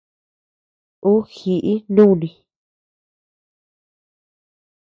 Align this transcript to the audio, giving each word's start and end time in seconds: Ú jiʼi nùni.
Ú 1.11 1.13
jiʼi 1.33 1.73
nùni. 1.95 2.29